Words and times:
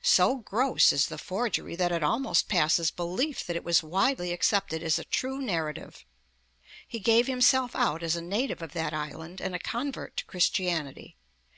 So 0.00 0.36
gross 0.36 0.94
is 0.94 1.08
the 1.08 1.18
forgery 1.18 1.76
that 1.76 1.92
it 1.92 2.02
almost 2.02 2.48
passes 2.48 2.90
belief 2.90 3.44
that 3.44 3.54
it 3.54 3.64
was 3.64 3.82
widely 3.82 4.32
accepted 4.32 4.82
as 4.82 4.98
a 4.98 5.04
true 5.04 5.42
narrative. 5.42 6.06
He 6.88 6.98
gave 6.98 7.26
himself 7.26 7.76
out 7.76 8.02
as 8.02 8.16
a 8.16 8.22
native 8.22 8.62
of 8.62 8.72
that 8.72 8.94
island 8.94 9.42
and 9.42 9.54
a 9.54 9.58
convert 9.58 10.16
to 10.16 10.24
Christianity. 10.24 11.18